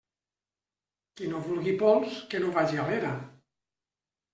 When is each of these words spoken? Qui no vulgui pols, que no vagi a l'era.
Qui 1.21 1.29
no 1.35 1.43
vulgui 1.49 1.75
pols, 1.85 2.19
que 2.35 2.45
no 2.47 2.53
vagi 2.59 2.85
a 2.87 2.91
l'era. 2.93 3.17